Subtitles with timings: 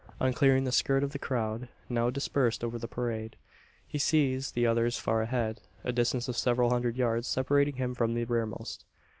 [0.19, 3.35] On clearing the skirt of the crowd, now dispersed over the parade,
[3.87, 8.15] he sees the others far ahead a distance of several hundred yards separating him from
[8.15, 8.83] the rearmost.